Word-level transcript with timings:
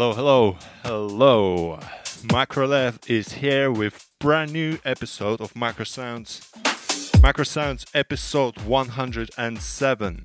Hello, 0.00 0.14
hello, 0.14 0.56
hello. 0.82 1.78
Microlev 2.28 3.10
is 3.10 3.34
here 3.34 3.70
with 3.70 4.08
brand 4.18 4.50
new 4.50 4.78
episode 4.82 5.42
of 5.42 5.52
Microsounds. 5.52 6.50
Microsounds 7.20 7.84
episode 7.92 8.58
107. 8.62 10.24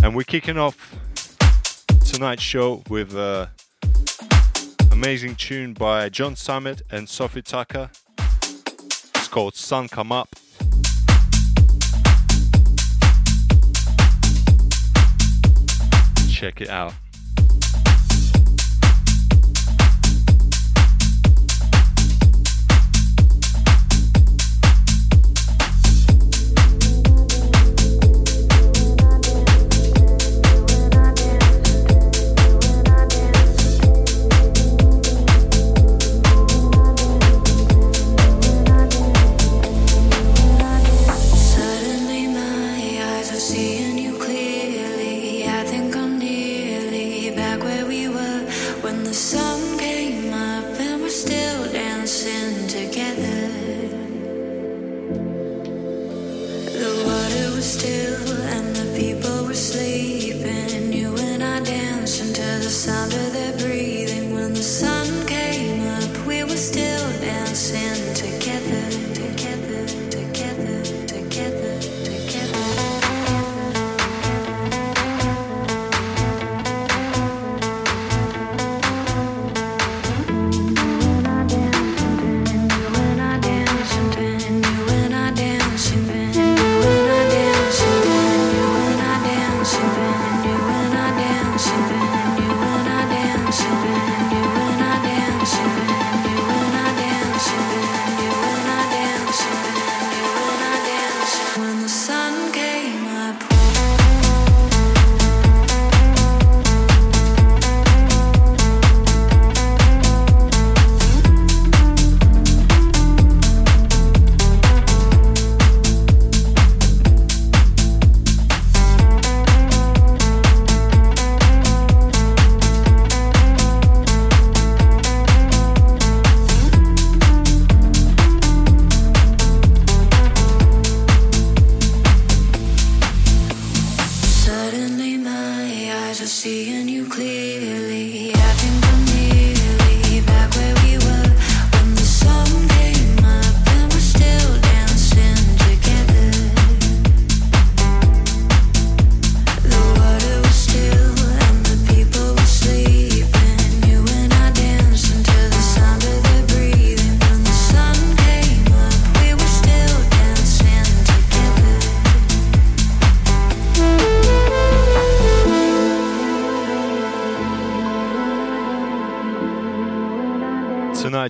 And 0.00 0.14
we're 0.14 0.22
kicking 0.22 0.58
off 0.58 0.94
tonight's 2.06 2.40
show 2.40 2.84
with 2.88 3.16
a 3.16 3.50
amazing 4.92 5.34
tune 5.34 5.72
by 5.72 6.08
John 6.08 6.36
Summit 6.36 6.82
and 6.92 7.08
Sofi 7.08 7.42
Tukker. 7.42 7.90
It's 9.16 9.26
called 9.26 9.56
Sun 9.56 9.88
Come 9.88 10.12
Up. 10.12 10.36
Check 16.30 16.60
it 16.60 16.68
out. 16.68 16.94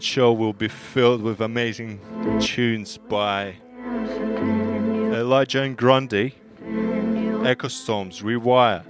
Show 0.08 0.32
will 0.32 0.54
be 0.54 0.68
filled 0.68 1.20
with 1.20 1.38
amazing 1.38 2.00
tunes 2.40 2.96
by 2.96 3.56
Elijah 5.12 5.62
and 5.62 5.76
Grundy, 5.76 6.34
Echo 7.44 7.68
Storms, 7.68 8.22
Rewire, 8.22 8.84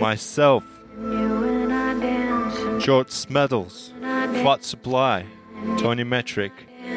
myself, 0.00 0.64
George 2.84 3.10
Smedals, 3.10 3.92
Fat 4.00 4.64
Supply, 4.64 5.24
Tony 5.78 6.02
Metric, 6.02 6.52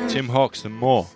Tim 0.08 0.30
Hawks, 0.30 0.66
and 0.66 0.74
more. 0.74 1.08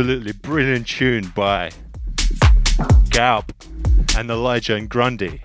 Absolutely 0.00 0.32
brilliant 0.32 0.86
tune 0.86 1.30
by 1.36 1.70
Galp 3.10 3.52
and 4.16 4.30
Elijah 4.30 4.74
and 4.74 4.88
Grundy. 4.88 5.42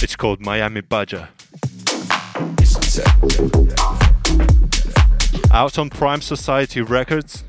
It's 0.00 0.14
called 0.14 0.40
Miami 0.40 0.82
Badger. 0.82 1.28
Out 5.50 5.78
on 5.80 5.90
Prime 5.90 6.20
Society 6.20 6.80
Records. 6.80 7.42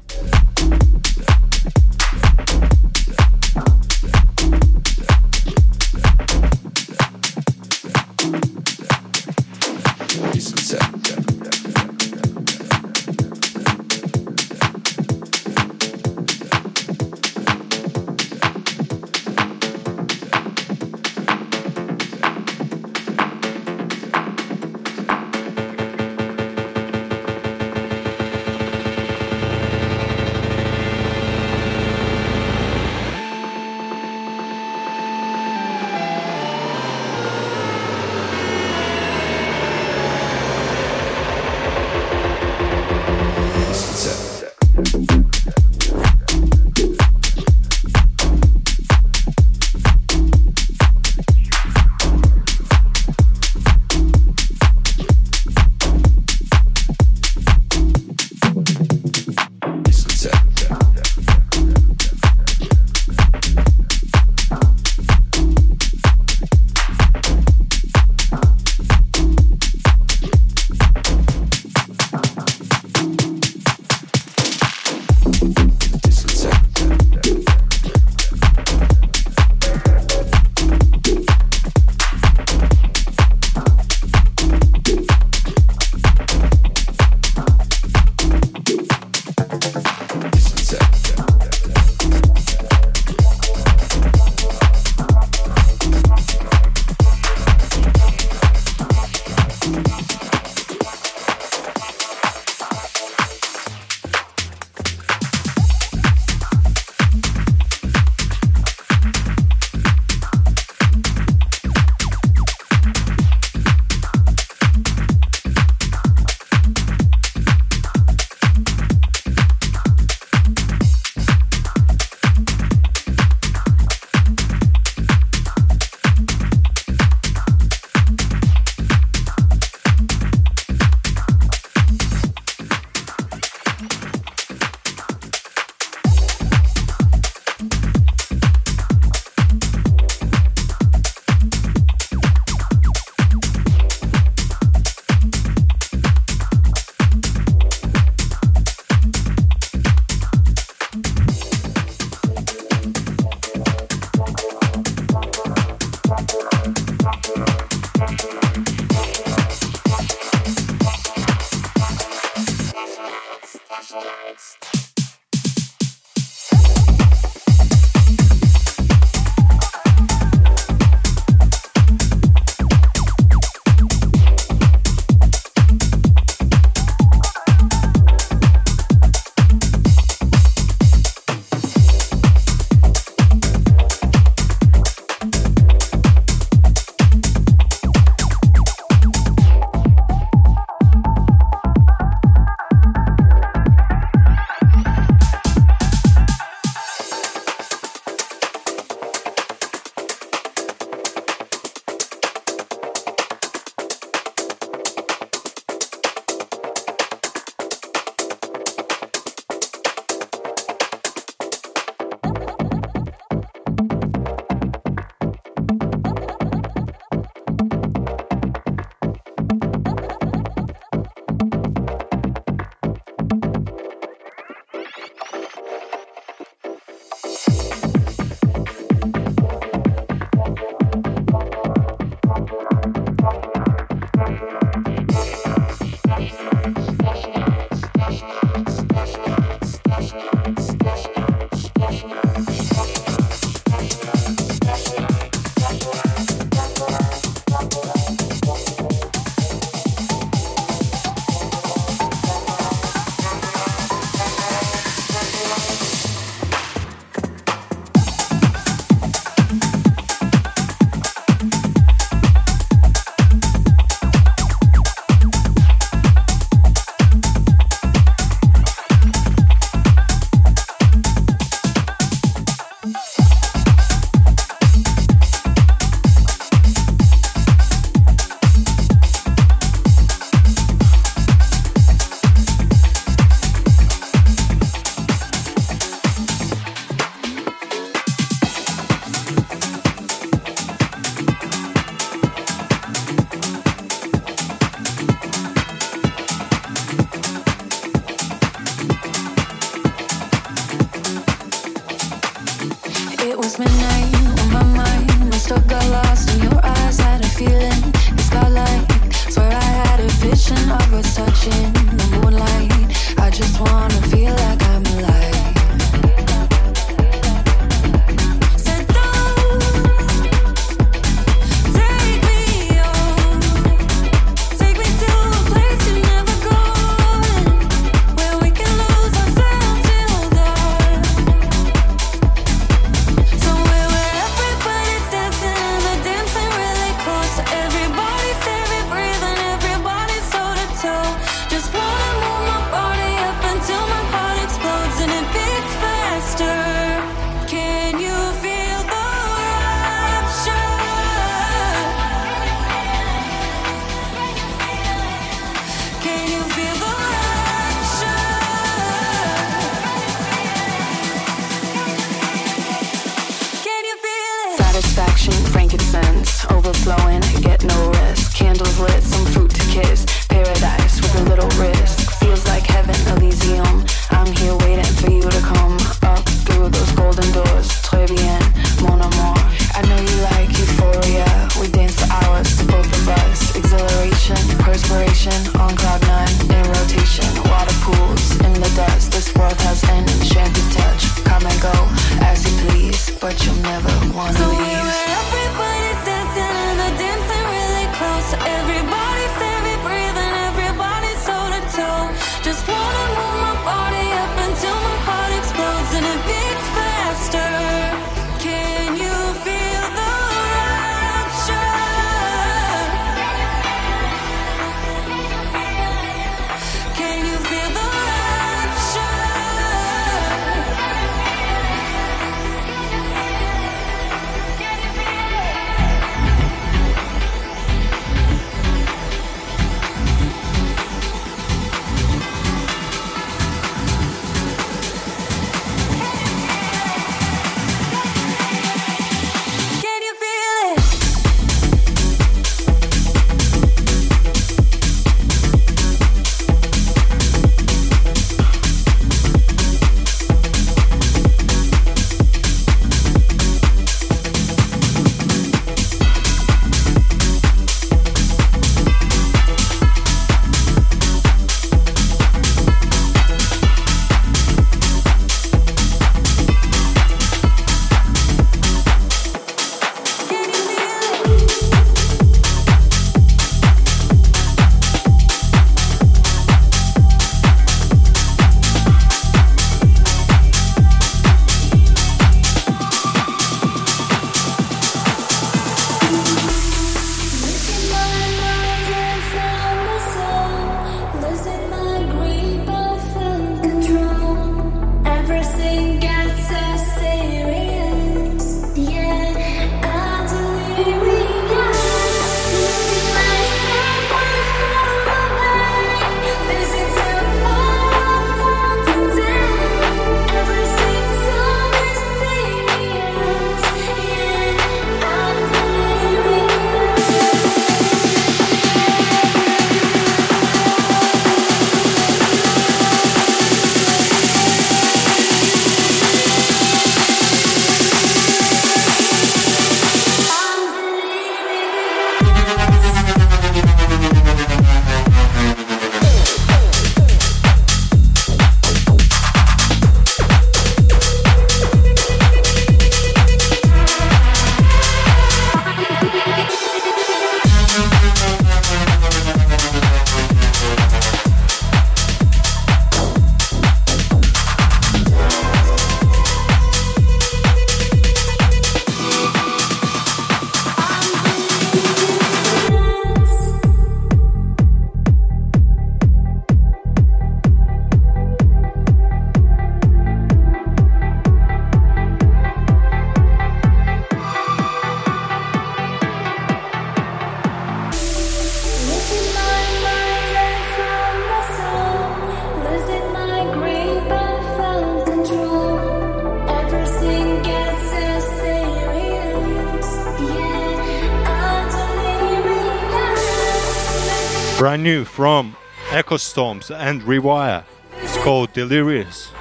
New 594.83 595.05
from 595.05 595.55
Echo 595.91 596.17
Storms 596.17 596.69
and 596.69 597.01
Rewire. 597.03 597.63
It's 598.01 598.17
called 598.17 598.51
Delirious. 598.53 599.32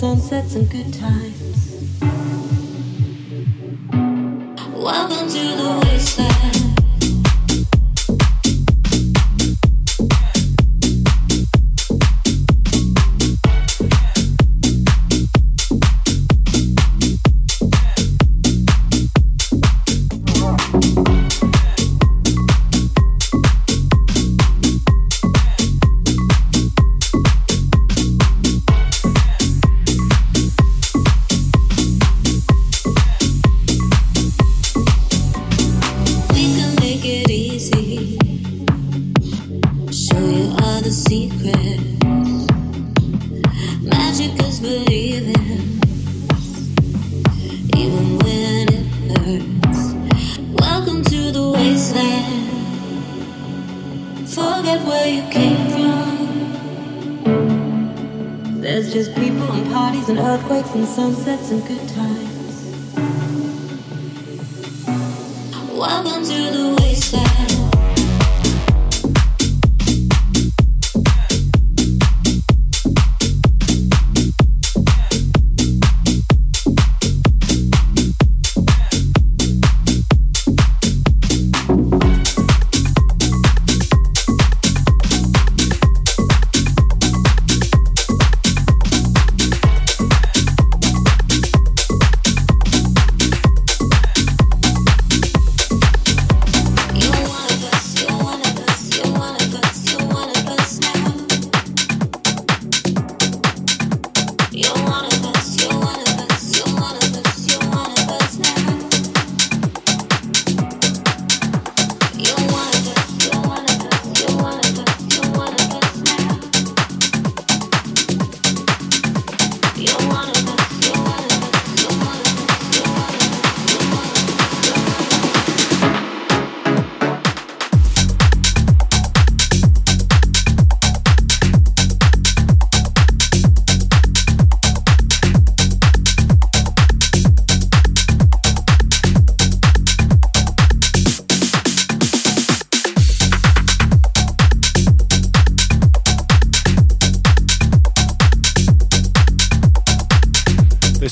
Sunsets 0.00 0.54
and 0.54 0.70
good 0.70 0.94
times. 0.94 1.29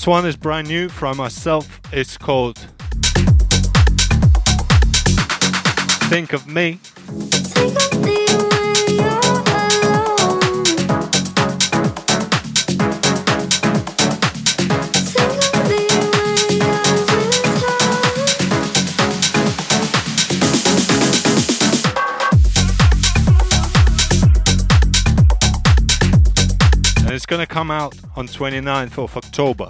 One 0.08 0.24
is 0.24 0.36
brand 0.36 0.66
new 0.66 0.88
from 0.88 1.18
myself. 1.18 1.82
It's 1.92 2.16
called 2.16 2.56
Think 6.08 6.32
of 6.32 6.46
Me. 6.46 6.80
Think 6.82 7.76
of 7.76 7.92
me 8.02 8.24
when 8.26 8.94
you're 8.96 9.18
alone. 9.44 10.40
Think 15.12 15.44
of 15.44 15.68
me 15.68 15.82
when 16.14 16.56
you're 16.56 16.98
with 17.12 17.60
her. 26.96 27.04
And 27.04 27.12
it's 27.14 27.26
gonna 27.26 27.46
come 27.46 27.70
out 27.70 27.94
on 28.16 28.26
29th 28.26 28.96
of 28.96 29.14
October. 29.18 29.68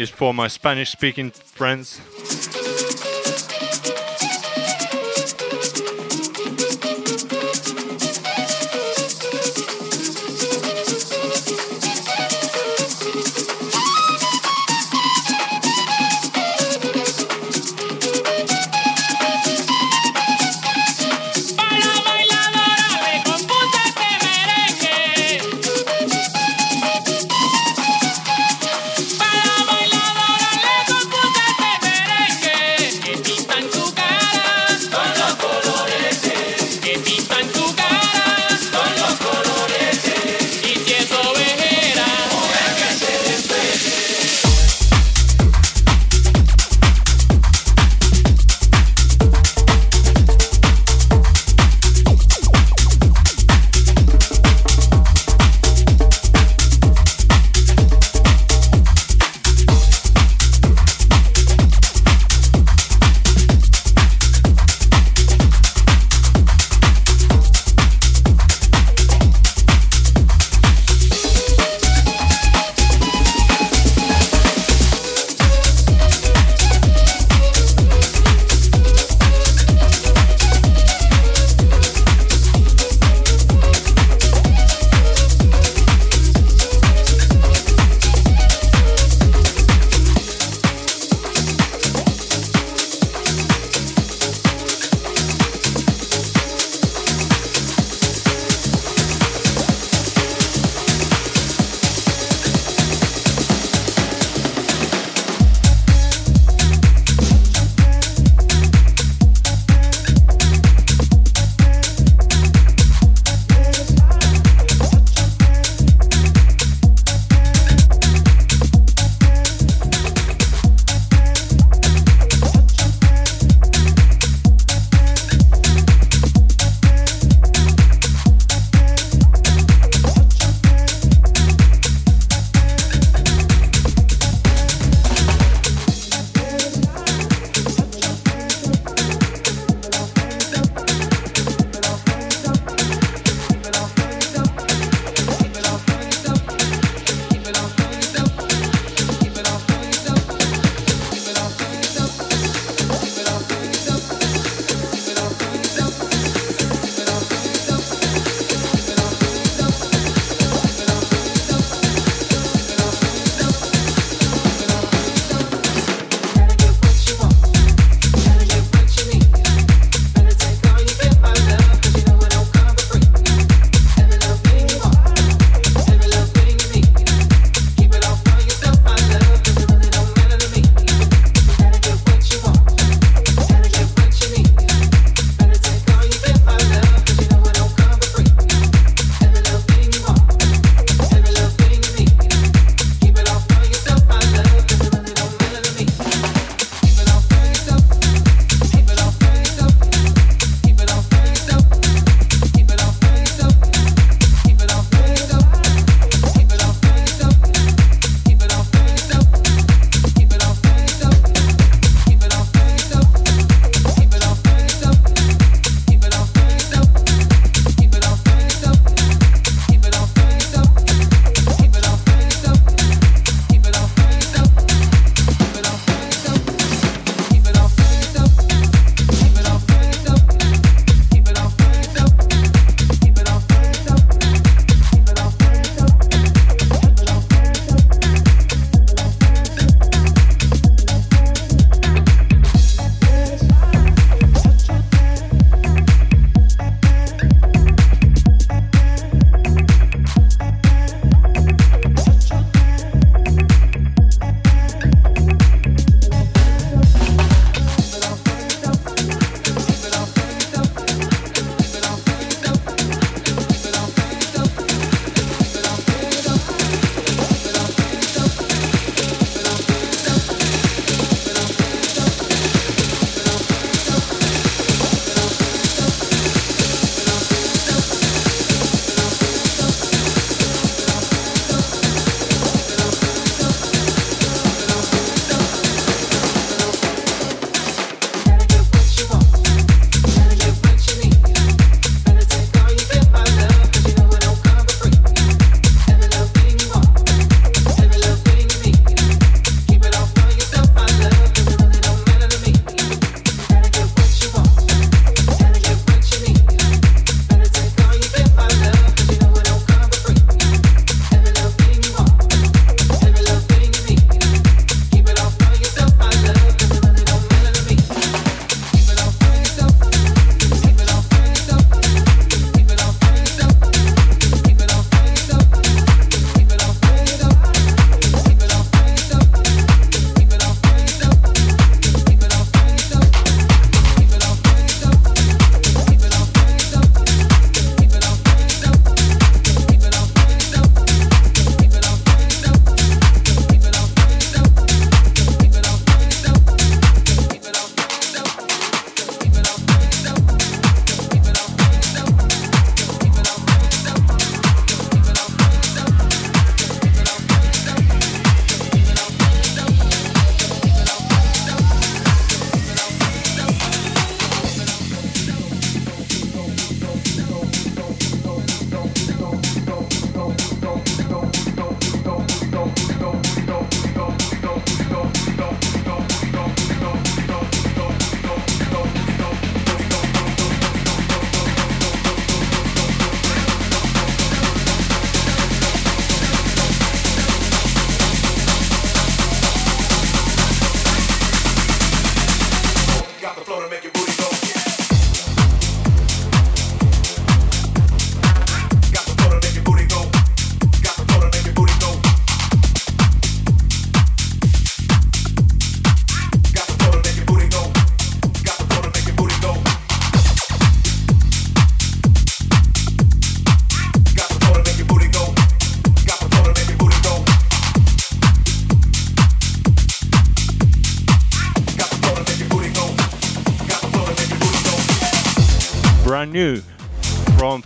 Is 0.00 0.08
for 0.08 0.32
my 0.32 0.48
Spanish 0.48 0.90
speaking 0.90 1.30
friends. 1.30 2.00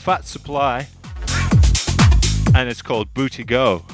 Fat 0.04 0.26
Supply, 0.26 0.86
and 2.54 2.68
it's 2.68 2.82
called 2.82 3.14
Booty 3.14 3.42
Go. 3.42 3.86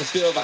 to 0.00 0.06
feel 0.06 0.30
of 0.30 0.39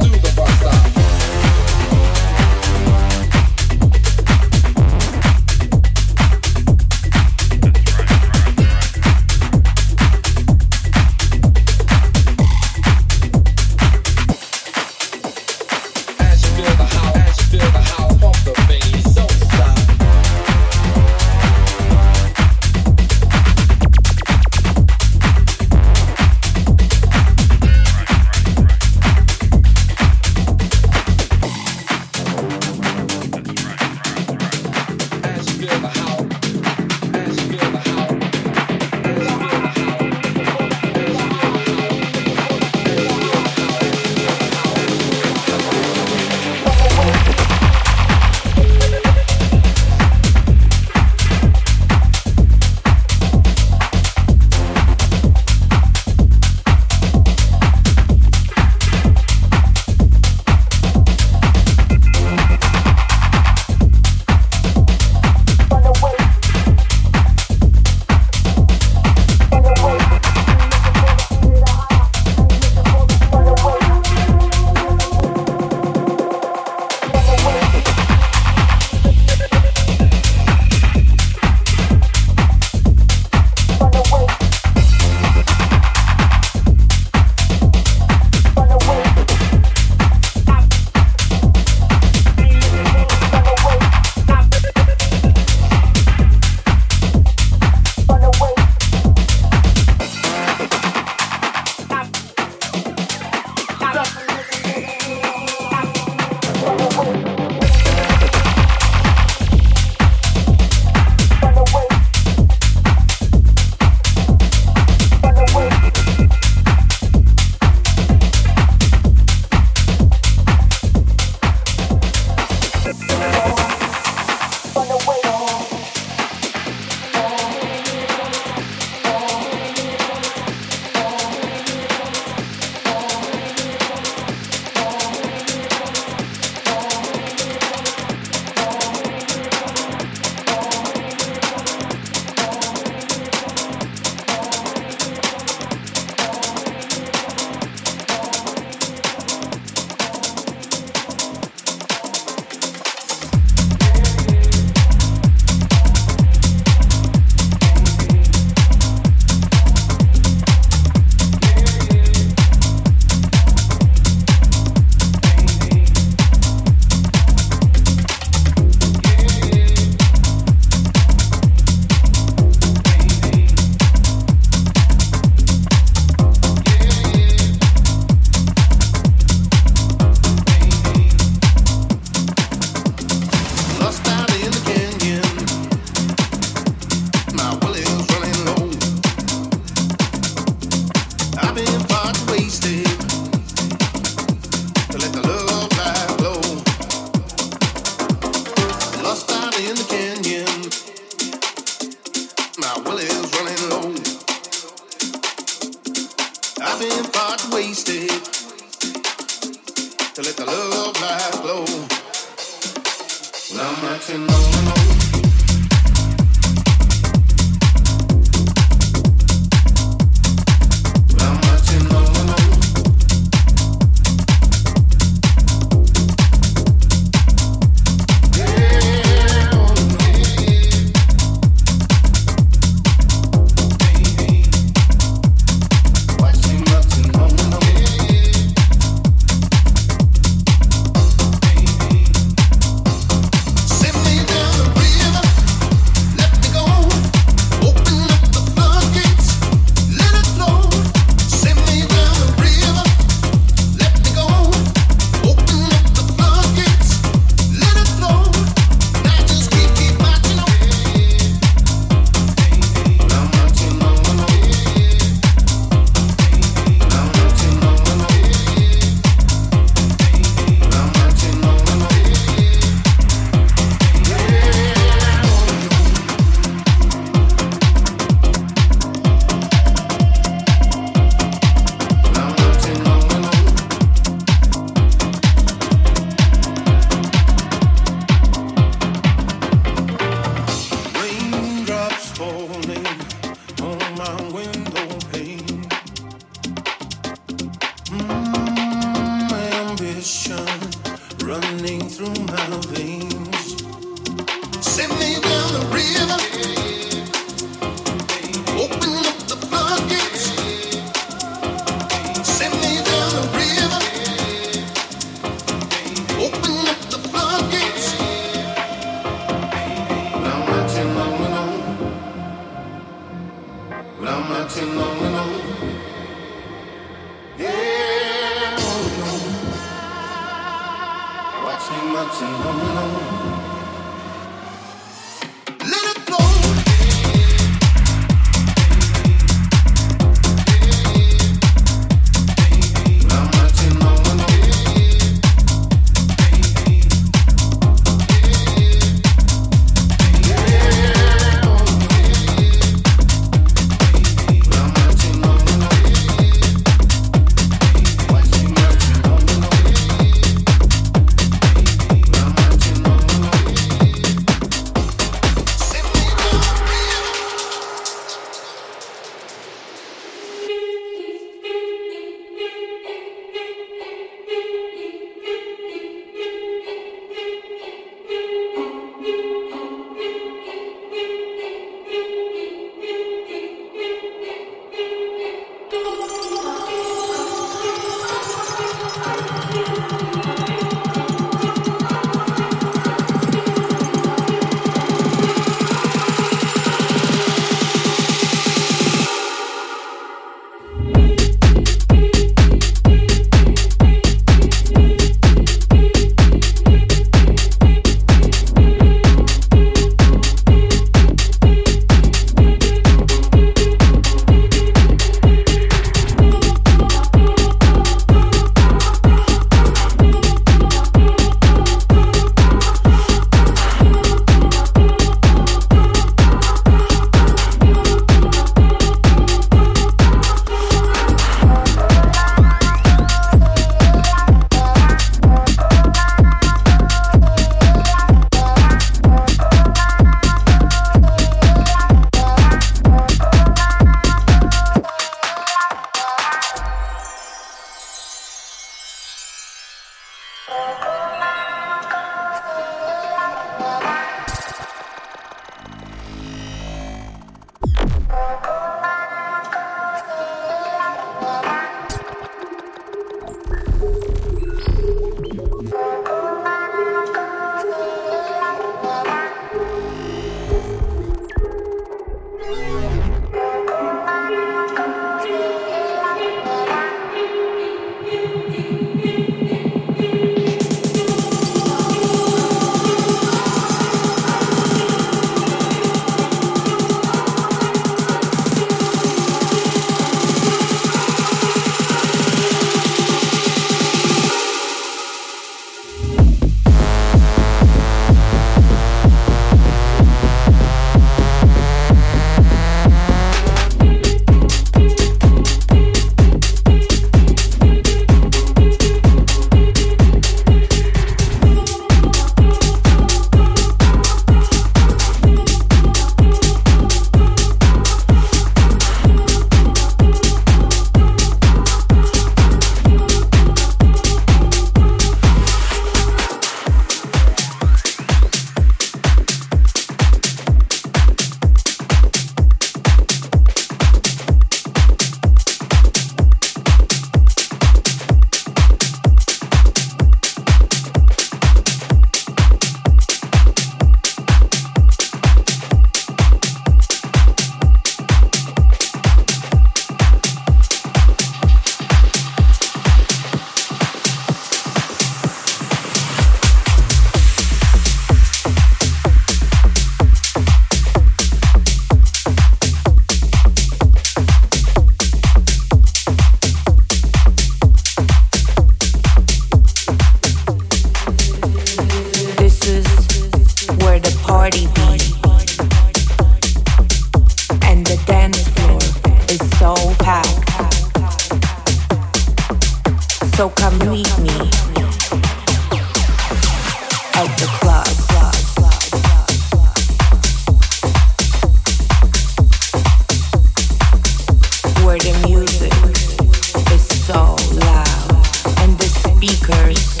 speakers 599.21 600.00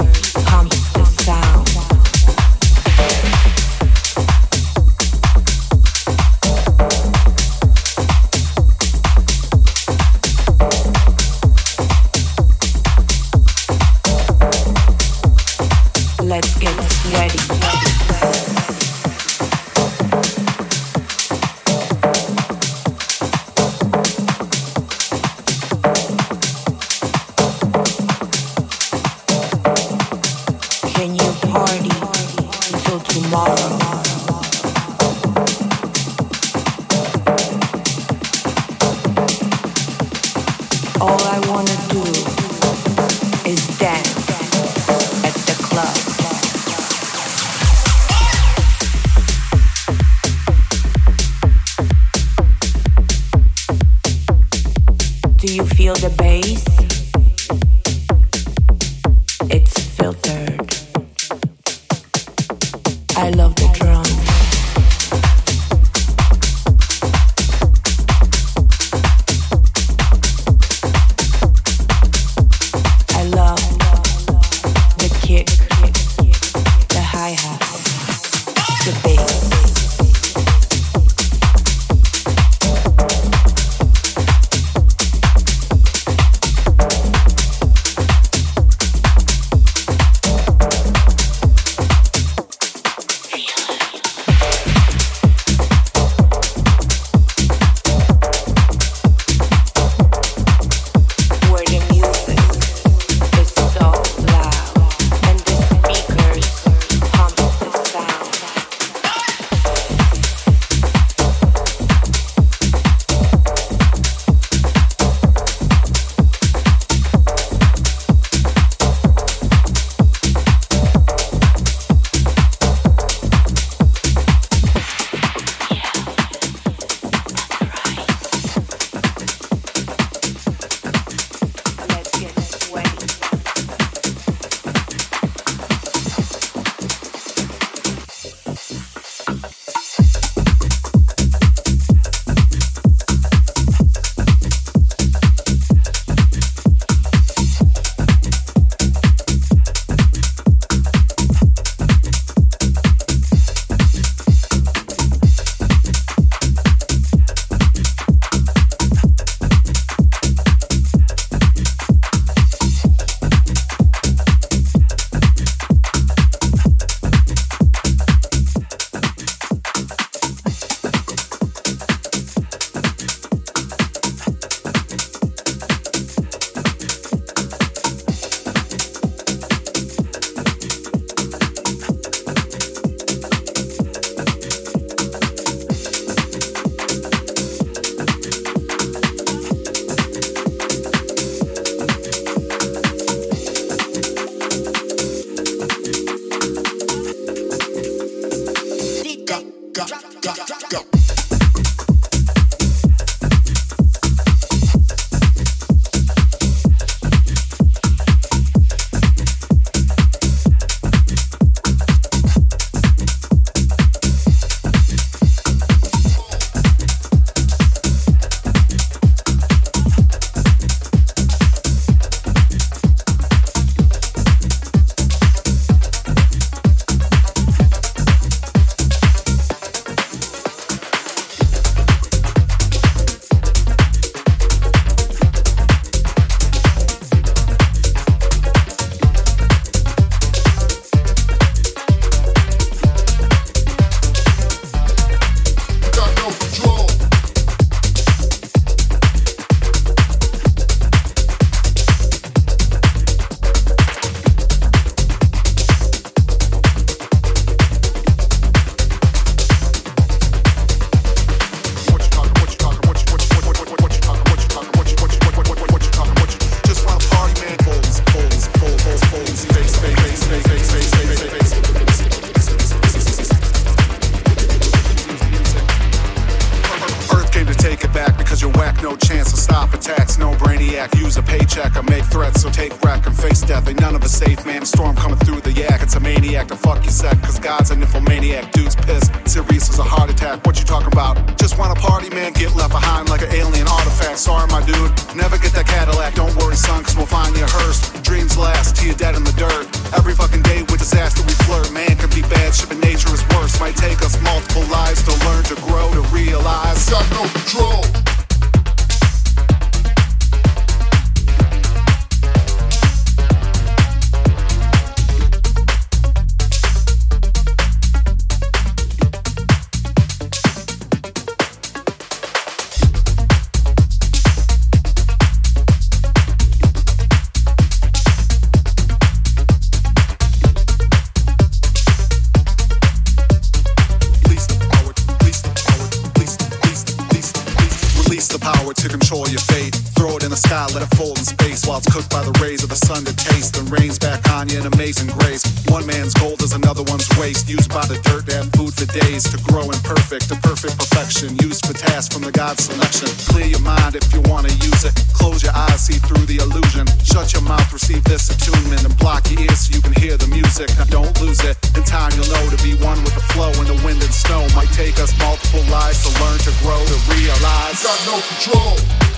perfect, 349.95 350.29
to 350.29 350.35
perfect 350.39 350.77
perfection. 350.77 351.35
Used 351.43 351.65
for 351.65 351.73
tasks 351.73 352.13
from 352.13 352.23
the 352.23 352.31
God's 352.31 352.63
selection. 352.63 353.07
Clear 353.31 353.47
your 353.47 353.61
mind 353.61 353.95
if 353.95 354.07
you 354.13 354.21
wanna 354.31 354.51
use 354.63 354.83
it. 354.85 354.93
Close 355.13 355.43
your 355.43 355.53
eyes, 355.53 355.85
see 355.87 355.99
through 355.99 356.25
the 356.25 356.37
illusion. 356.37 356.87
Shut 357.03 357.33
your 357.33 357.43
mouth, 357.43 357.67
receive 357.73 358.03
this 358.05 358.31
attunement, 358.31 358.83
and 358.85 358.95
block 358.97 359.29
your 359.29 359.41
ears 359.41 359.67
so 359.67 359.75
you 359.75 359.81
can 359.81 359.93
hear 359.93 360.15
the 360.15 360.27
music. 360.27 360.69
Now 360.77 360.85
don't 360.85 361.15
lose 361.19 361.41
it. 361.43 361.57
In 361.75 361.83
time 361.83 362.11
you'll 362.15 362.31
know 362.31 362.45
to 362.49 362.59
be 362.63 362.75
one 362.79 363.03
with 363.03 363.15
the 363.15 363.25
flow 363.35 363.51
and 363.59 363.67
the 363.67 363.79
wind 363.83 363.99
and 364.01 364.13
snow 364.13 364.47
might 364.55 364.71
take 364.71 364.97
us 364.99 365.11
multiple 365.19 365.63
lives 365.67 365.99
to 366.07 366.11
learn 366.23 366.39
to 366.39 366.53
grow 366.63 366.79
to 366.79 366.97
realize. 367.11 367.83
Got 367.83 367.99
no 368.07 368.17
control. 368.31 369.10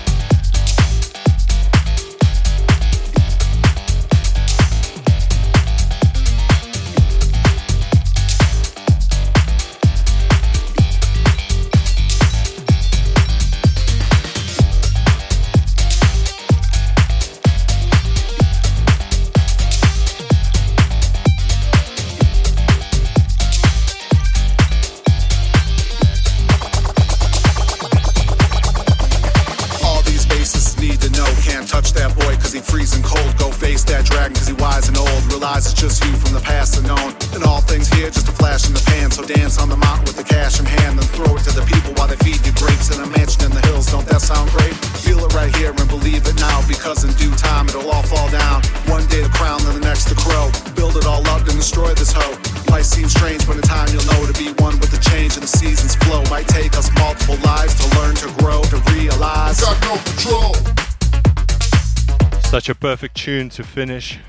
Such 62.63 62.77
a 62.77 62.79
perfect 62.79 63.17
tune 63.17 63.49
to 63.49 63.61
finish 63.61 64.19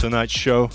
tonight's 0.00 0.32
show. 0.32 0.70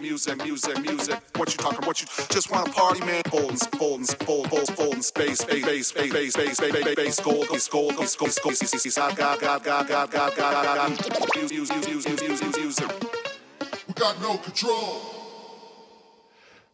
Music, 0.00 0.44
music, 0.44 0.80
music. 0.80 1.18
What 1.34 1.50
you 1.50 1.56
talking? 1.56 1.84
What 1.84 2.00
you 2.00 2.06
just 2.30 2.52
want 2.52 2.66
to 2.66 2.72
party, 2.72 3.00
man? 3.00 3.24
Fold 3.30 3.50
and 3.50 3.60
fold 3.60 3.98
and 3.98 4.08
fold, 4.08 4.48
fold, 4.48 4.76
fold 4.76 4.94
and 4.94 5.04
space, 5.04 5.40
space, 5.40 5.64
space, 5.64 5.88
space, 5.88 6.10
space, 6.10 6.32
space, 6.34 6.56
space, 6.56 6.70
space, 6.70 6.92
space, 6.92 7.20
gold, 7.20 7.48
gold, 7.48 7.68
gold, 7.68 7.96
gold, 7.96 8.16
gold, 8.16 8.38
gold, 8.44 8.54
see, 8.54 8.66
see, 8.66 8.90
see, 8.90 9.00
God, 9.00 9.16
God, 9.16 9.40
God, 9.40 9.64
God, 9.64 9.88
God, 9.88 10.08
God, 10.08 10.36
God, 10.36 10.96
God, 10.96 11.34
use, 11.34 11.50
use, 11.50 11.68
use, 11.68 11.88
use, 11.88 12.06
use, 12.06 12.22
use, 12.22 12.42
use, 12.42 12.56
use 12.56 12.78
it. 12.78 12.92
We 13.88 13.94
got 13.94 14.20
no 14.20 14.36
control. 14.36 15.23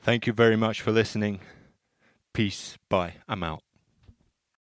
Thank 0.02 0.26
you 0.26 0.32
very 0.32 0.56
much 0.56 0.80
for 0.80 0.92
listening. 0.92 1.40
Peace. 2.32 2.78
Bye. 2.88 3.14
I'm 3.28 3.42
out. 3.42 3.62